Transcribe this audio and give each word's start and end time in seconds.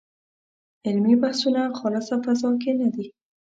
علمي 0.85 1.13
بحثونه 1.23 1.61
خالصه 1.79 2.15
فضا 2.25 2.51
کې 2.61 2.71
نه 2.81 2.87
دي. 2.93 3.05